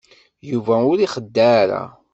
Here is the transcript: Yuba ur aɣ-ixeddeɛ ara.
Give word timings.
Yuba 0.49 0.75
ur 0.91 0.97
aɣ-ixeddeɛ 0.99 1.49
ara. 1.61 1.83